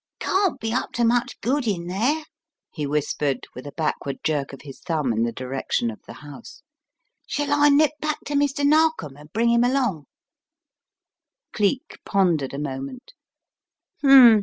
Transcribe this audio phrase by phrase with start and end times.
[0.17, 2.25] "Can't be up to much good in there,"
[2.71, 6.63] he whispered with a backward jerk of his thumb in the direction of the house.
[7.27, 8.65] "Shall I nip back to Mr.
[8.65, 10.05] Narkom and bring him along?"
[11.53, 13.13] Cleek pondered a moment.